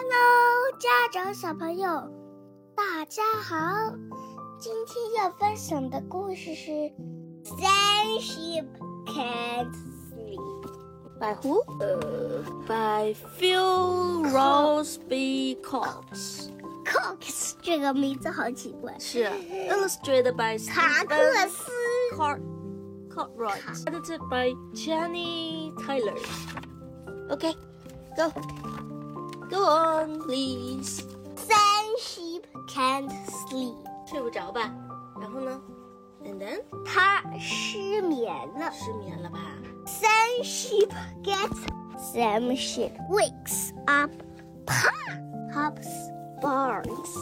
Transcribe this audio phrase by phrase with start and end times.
[0.00, 1.88] Hello，家长小朋友，
[2.76, 3.56] 大家好。
[4.56, 6.70] 今天要分享的故事是
[7.42, 8.68] 《Sun Sheep
[9.06, 9.72] Can't
[10.08, 10.38] Sleep》。
[11.18, 11.64] By who?
[12.68, 16.50] by Phil Roseby Cox.
[16.84, 18.96] Cox 这个名字好奇怪。
[19.00, 19.28] 是
[19.68, 21.16] illustrated by 塔克
[21.48, 21.72] 斯
[22.14, 22.40] Cart
[23.10, 23.84] Cartwright.
[23.84, 26.14] Edited by Jenny Tyler.
[27.30, 27.56] Okay,
[28.16, 28.30] go.
[29.48, 31.04] Go on, please.
[31.36, 33.10] Sam sheep can't
[33.48, 33.74] sleep.
[34.06, 34.72] 睡不着吧？
[35.20, 35.60] 然后呢
[36.24, 38.70] ？And then 他失眠了。
[38.72, 39.38] 失眠了吧
[39.86, 40.90] ？Sam sheep
[41.22, 41.58] gets.
[42.12, 44.10] Sam sheep wakes up.
[44.66, 44.90] Pa
[45.52, 45.88] hops
[46.40, 47.16] barns.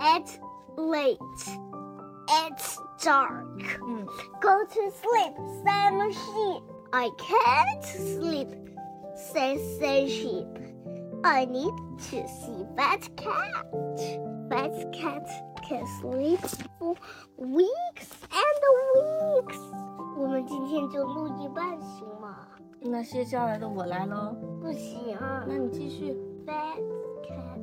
[0.00, 0.38] It's
[0.76, 1.18] late.
[2.46, 3.62] It's dark.
[3.80, 4.06] Mm.
[4.40, 6.62] Go to sleep, Sam sheep.
[6.92, 8.48] I can't sleep,
[9.14, 10.46] says Sam sheep.
[11.23, 11.73] I need
[12.11, 13.65] to see Fat Cat.
[14.49, 15.27] Fat Cat
[15.67, 16.39] can sleep
[16.79, 16.95] for
[17.37, 18.61] weeks and
[18.95, 19.59] weeks.
[20.17, 22.47] 我们今天就录一半行吗？
[22.81, 24.35] 那接下来的我来喽。
[24.61, 25.43] 不行啊。
[25.47, 26.17] 那你继续。
[26.45, 26.81] Fat
[27.21, 27.59] cat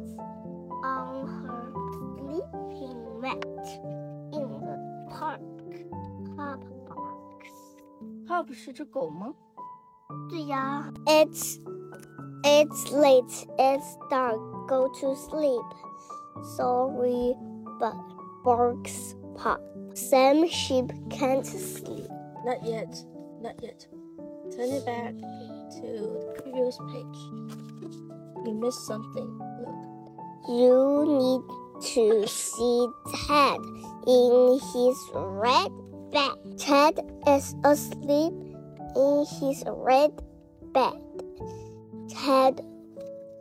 [0.85, 1.73] on her
[2.19, 3.43] sleeping mat
[4.33, 4.77] in the
[5.11, 5.41] park.
[6.37, 7.57] Pop barks.
[8.29, 9.35] Pop 是只狗吗？
[10.31, 10.93] 对呀。
[11.07, 11.59] It's
[12.44, 13.48] it's late.
[13.60, 14.40] It's dark.
[14.68, 15.66] Go to sleep.
[16.56, 17.36] Sorry,
[17.80, 17.96] but
[18.44, 19.62] barks Pop.
[19.94, 22.08] Sam sheep can't sleep.
[22.46, 22.96] Not yet.
[23.42, 23.86] Not yet.
[24.56, 27.20] Turn it back to the previous page.
[28.46, 29.40] You missed something.
[29.62, 29.92] Look.
[30.50, 31.42] You need
[31.94, 32.88] to see
[33.28, 33.60] Ted
[34.08, 35.72] in his red
[36.12, 36.58] bed.
[36.58, 38.34] Ted is asleep
[38.96, 40.12] in his red
[40.74, 41.00] bed.
[42.12, 42.62] Ted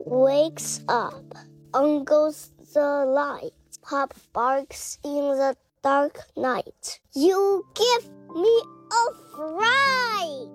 [0.07, 1.35] wakes up.
[1.75, 3.53] On goes the light.
[3.83, 7.01] Pop barks in the dark night.
[7.15, 8.63] You give me
[8.93, 10.49] a fright.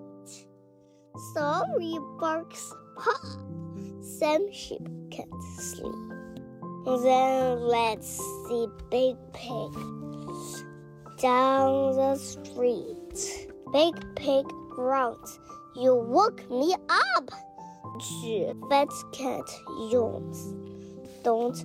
[1.34, 3.22] Sorry, barks Pop.
[4.00, 5.94] Sam sheep can't sleep.
[6.86, 8.18] Then let's
[8.48, 9.72] see Big Pig
[11.18, 13.48] down the street.
[13.72, 15.38] Big Pig growls,
[15.74, 17.30] You woke me up!
[17.98, 19.46] 是 Fat Cat
[19.90, 20.54] yawns.
[21.22, 21.56] Don't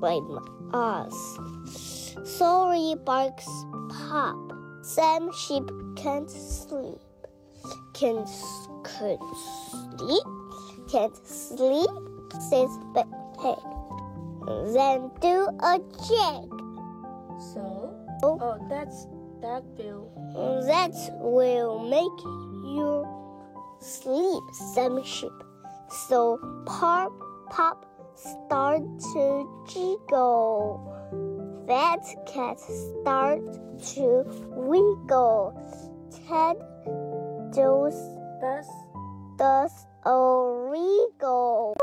[0.00, 0.38] blame
[0.72, 1.38] us.
[2.24, 3.48] Sorry, barks
[3.88, 4.36] Pop.
[4.82, 7.00] Sam Sheep can't sleep.
[7.94, 8.28] Can't,
[8.84, 9.20] can't
[9.98, 10.24] sleep?
[10.90, 11.90] Can't sleep?
[12.50, 13.58] Says Pig.
[14.74, 16.50] Then do a jig.
[17.54, 17.94] So?
[18.22, 19.06] Oh, oh that's
[19.40, 20.10] that bill.
[20.66, 22.18] That will make
[22.64, 23.23] you
[23.84, 24.42] sleep,
[24.74, 25.32] Sam sheep.
[26.08, 27.12] So pop,
[27.50, 27.84] pop,
[28.16, 30.90] start to jiggle.
[31.68, 33.40] Fat cat start
[33.94, 34.24] to
[34.56, 35.52] wiggle.
[36.26, 36.56] Ted
[37.52, 37.96] does
[38.40, 38.68] That's
[39.36, 40.16] does a
[40.68, 41.76] wriggle.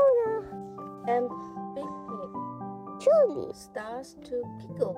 [1.08, 1.28] and
[1.74, 2.32] Big Pig
[3.02, 4.96] Truly, starts to giggle.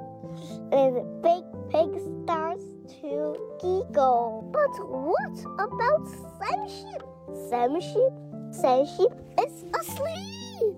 [0.73, 2.65] and Big Pig starts
[3.01, 4.34] to giggle.
[4.77, 6.09] But what about
[6.39, 7.03] Sam Sheep?
[7.49, 8.13] Sam Sheep,
[8.53, 10.75] Sam Sheep is asleep.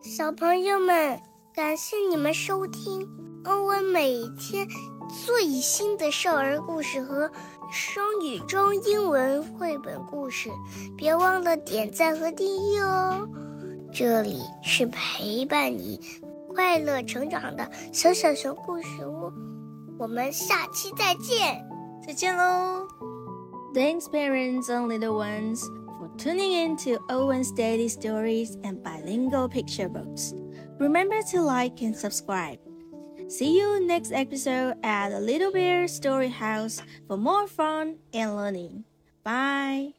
[0.00, 1.20] 小朋友们，
[1.54, 3.08] 感谢你们收听
[3.44, 4.66] 欧文每天
[5.24, 7.30] 最新的少儿故事和
[7.70, 10.50] 双语中英文绘本故事，
[10.96, 13.28] 别忘了点赞和订阅哦。
[13.92, 16.00] 这里是陪伴你
[16.54, 19.32] 快乐成长的小小熊故事屋，
[19.98, 21.71] 我们下期再见。
[22.05, 22.87] 再见喽!
[23.73, 25.61] Thanks, parents and little ones,
[25.99, 30.33] for tuning in to Owen's Daily Stories and Bilingual Picture Books.
[30.79, 32.59] Remember to like and subscribe.
[33.27, 38.85] See you next episode at the Little Bear Story House for more fun and learning.
[39.23, 39.93] Bye.